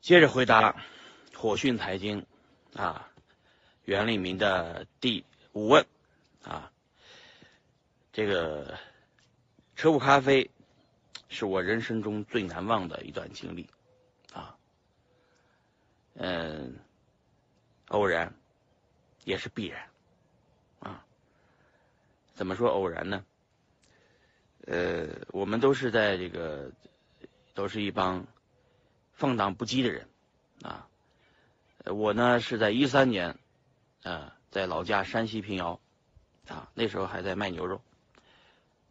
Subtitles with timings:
[0.00, 0.76] 接着回答
[1.34, 2.24] 火讯财经
[2.74, 3.10] 啊
[3.84, 5.84] 袁立明的第五问
[6.44, 6.70] 啊，
[8.12, 8.78] 这个
[9.76, 10.50] 车库咖啡
[11.28, 13.68] 是我人生中最难忘的一段经历
[14.32, 14.56] 啊，
[16.14, 16.76] 嗯，
[17.88, 18.32] 偶然
[19.24, 19.88] 也是必然
[20.78, 21.04] 啊，
[22.34, 23.24] 怎么说偶然呢？
[24.66, 26.70] 呃，我们都是在这个
[27.52, 28.26] 都是一帮。
[29.18, 30.08] 放荡不羁的人，
[30.62, 30.86] 啊，
[31.84, 33.36] 我呢是在一三年，
[34.04, 35.80] 啊，在老家山西平遥，
[36.46, 37.82] 啊，那时候还在卖牛肉。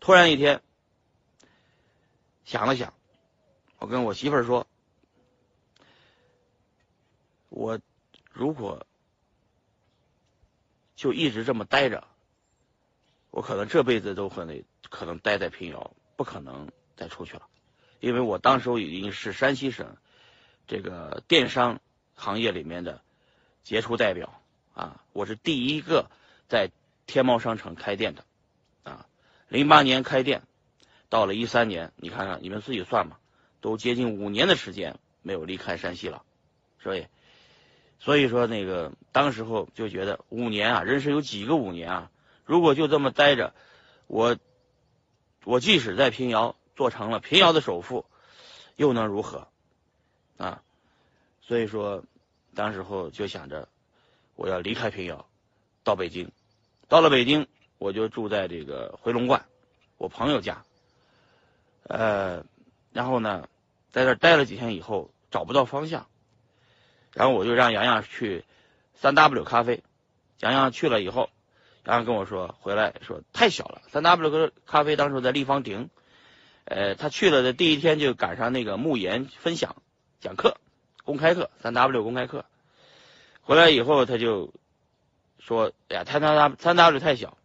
[0.00, 0.60] 突然一天，
[2.44, 2.92] 想了想，
[3.78, 4.66] 我跟我媳妇儿说，
[7.48, 7.78] 我
[8.32, 8.84] 如果
[10.96, 12.04] 就一直这么待着，
[13.30, 17.46] 我可能这辈子都可能可能待在平遥，不可能再出去了，
[18.00, 19.96] 因为我当时已经是山西省。
[20.66, 21.80] 这个电商
[22.14, 23.00] 行业里面的
[23.62, 24.40] 杰出代表
[24.74, 26.10] 啊，我是第一个
[26.48, 26.70] 在
[27.06, 28.24] 天猫商城开店的
[28.82, 29.06] 啊，
[29.48, 30.42] 零八年开店，
[31.08, 33.20] 到了一三年，你看看你们自己算吧，
[33.60, 36.24] 都接近五年的时间没有离开山西了，
[36.82, 37.06] 所以
[38.00, 42.10] 所以说那个当时候就觉得五年啊，人生有几个五年啊？
[42.44, 43.54] 如果就这么待着，
[44.08, 44.36] 我
[45.44, 48.04] 我即使在平遥做成了平遥的首富，
[48.74, 49.46] 又能如何？
[50.38, 50.62] 啊，
[51.40, 52.04] 所以说，
[52.54, 53.68] 当时候就想着
[54.34, 55.26] 我要离开平遥，
[55.84, 56.30] 到北京。
[56.88, 57.48] 到了北京，
[57.78, 59.44] 我就住在这个回龙观，
[59.98, 60.64] 我朋友家。
[61.82, 62.44] 呃，
[62.92, 63.48] 然后呢，
[63.90, 66.06] 在这待了几天以后，找不到方向，
[67.12, 68.44] 然后我就让洋洋去
[68.94, 69.82] 三 W 咖啡。
[70.40, 71.30] 洋洋去了以后，
[71.84, 73.82] 洋洋跟我说，回来说太小了。
[73.88, 75.88] 三 W 咖啡当时在立方亭，
[76.66, 79.76] 呃，他去了的第一天就赶上那个慕言分享。
[80.20, 80.56] 讲课，
[81.04, 82.44] 公开课，三 W 公开课，
[83.42, 84.52] 回来以后他就
[85.38, 87.36] 说：“哎呀，他他他三 W 太小。”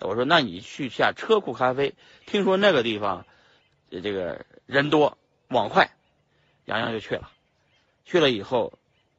[0.00, 1.94] 我说：“那你去下车库咖啡，
[2.26, 3.24] 听说那个地方
[3.90, 5.16] 这个人多
[5.48, 5.90] 网快。”
[6.66, 7.30] 杨洋就去了，
[8.04, 8.72] 去了以后，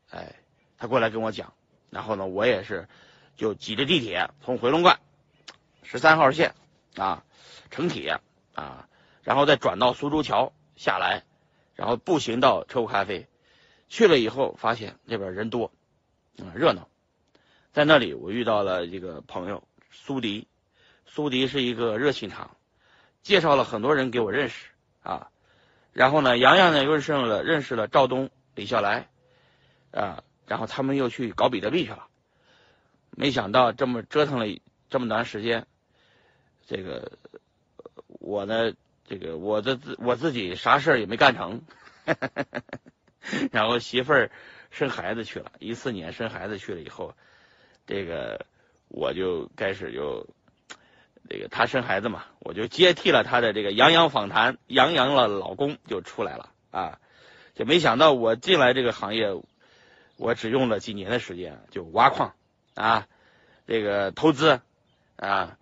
[0.09, 0.35] 哎，
[0.77, 1.53] 他过来跟我讲，
[1.89, 2.89] 然后呢，我也是
[3.37, 4.99] 就挤着地铁从回龙观
[5.81, 6.53] 十三号线
[6.97, 7.23] 啊，
[7.71, 8.19] 城铁
[8.53, 8.89] 啊，
[9.23, 11.23] 然后再转到苏州桥下来。
[11.77, 13.27] 然后步行到车库咖啡，
[13.87, 15.71] 去了以后发现那边人多，
[16.39, 16.89] 啊热闹，
[17.71, 20.47] 在那里我遇到了这个朋友苏迪，
[21.05, 22.57] 苏迪是一个热心肠，
[23.21, 24.69] 介绍了很多人给我认识
[25.03, 25.29] 啊，
[25.93, 29.07] 然后呢，洋洋呢又认识了认识了赵东、李笑来，
[29.91, 32.07] 啊，然后他们又去搞比特币去了，
[33.11, 34.47] 没想到这么折腾了
[34.89, 35.67] 这么长时间，
[36.65, 37.11] 这个
[38.07, 38.73] 我呢。
[39.07, 41.61] 这个我的自我自己啥事儿也没干成，
[43.53, 44.31] 然后媳妇儿
[44.69, 47.15] 生孩子去了，一四年生孩子去了以后，
[47.85, 48.45] 这个
[48.89, 50.27] 我就开始就
[51.29, 56.99] 这个她生孩子嘛，我就接替了她的这个杨洋访谈，杨洋了老公就出来了啊，
[57.55, 59.41] 就没想到我进来这个行业，
[60.17, 62.33] 我只用了几年的时间就挖矿
[62.75, 63.07] 啊，
[63.67, 64.59] 这个投资
[65.15, 65.57] 啊。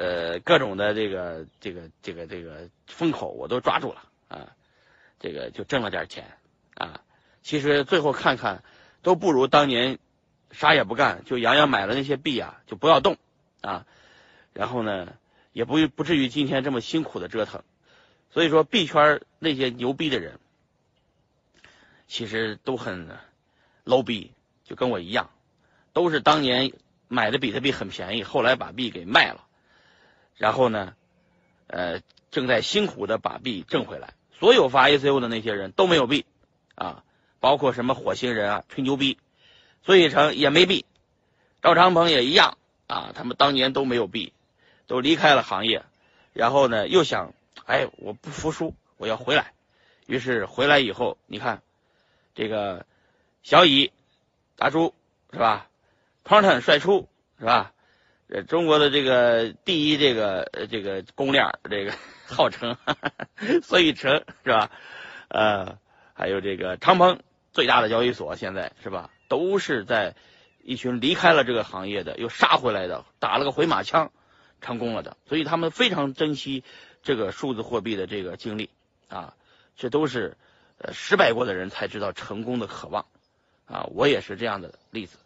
[0.00, 4.56] 呃，各种的这个这个这个这个风口我都抓住了啊，
[5.18, 6.24] 这个就挣了点钱
[6.74, 7.02] 啊。
[7.42, 8.64] 其实最后看看，
[9.02, 9.98] 都不如当年
[10.52, 13.18] 啥也不干，就洋洋买了那些币啊，就不要动
[13.60, 13.84] 啊。
[14.54, 15.12] 然后呢，
[15.52, 17.62] 也不不至于今天这么辛苦的折腾。
[18.30, 20.38] 所以说，币圈那些牛逼的人，
[22.08, 23.18] 其实都很
[23.84, 24.32] low 逼，
[24.64, 25.28] 就跟我一样，
[25.92, 26.72] 都是当年
[27.06, 29.44] 买的比特币很便宜，后来把币给卖了。
[30.40, 30.94] 然后呢，
[31.66, 34.14] 呃，正在辛苦的把币挣回来。
[34.38, 36.24] 所有发 A C O 的那些人都没有币
[36.74, 37.04] 啊，
[37.40, 39.18] 包括什么火星人啊，吹牛逼，
[39.82, 40.86] 孙宇成也没币，
[41.60, 42.56] 赵长鹏也一样
[42.86, 44.32] 啊，他们当年都没有币，
[44.86, 45.84] 都离开了行业。
[46.32, 47.34] 然后呢，又想，
[47.66, 49.52] 哎，我不服输，我要回来。
[50.06, 51.60] 于是回来以后，你看，
[52.34, 52.86] 这个
[53.42, 53.92] 小乙、
[54.56, 54.94] 大猪
[55.32, 55.68] 是吧
[56.24, 57.74] p o n t o n 帅出是吧？
[58.32, 61.92] 呃，中国的这个第一这个这个公链这个
[62.28, 62.76] 号称
[63.64, 64.70] 孙宇成是吧？
[65.26, 65.78] 呃，
[66.14, 67.18] 还有这个长鹏
[67.52, 69.10] 最大的交易所现在是吧？
[69.26, 70.14] 都是在
[70.62, 74.12] 一群离开了这个行业的又杀回来的，打了个回马枪，
[74.60, 75.16] 成功了的。
[75.26, 76.62] 所以他们非常珍惜
[77.02, 78.70] 这个数字货币的这个经历
[79.08, 79.34] 啊，
[79.76, 80.36] 这都是
[80.78, 83.06] 呃失败过的人才知道成功的渴望
[83.66, 83.88] 啊。
[83.90, 85.16] 我也是这样的例子，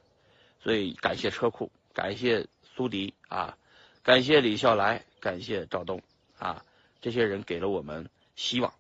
[0.63, 2.47] 所以感谢车库，感谢。
[2.77, 3.57] 苏迪啊，
[4.03, 6.03] 感谢李笑来，感谢赵东
[6.39, 6.65] 啊，
[7.01, 8.73] 这些人给了我们希望。